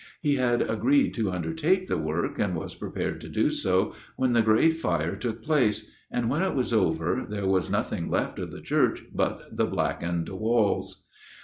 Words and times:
He 0.19 0.37
had 0.37 0.63
agreed 0.63 1.13
to 1.13 1.29
undertake 1.31 1.85
the 1.85 1.95
work, 1.99 2.39
and 2.39 2.55
was 2.55 2.73
prepared 2.73 3.21
to 3.21 3.29
do 3.29 3.51
so, 3.51 3.93
when 4.15 4.33
the 4.33 4.41
Great 4.41 4.77
Fire 4.77 5.15
took 5.15 5.43
place, 5.43 5.91
and 6.09 6.27
when 6.27 6.41
it 6.41 6.55
was 6.55 6.73
over, 6.73 7.23
there 7.29 7.45
was 7.45 7.69
nothing 7.69 8.09
left 8.09 8.39
of 8.39 8.49
the 8.51 8.61
church 8.61 9.03
but 9.13 9.55
the 9.55 9.65
blackened 9.67 10.27
walls. 10.29 11.05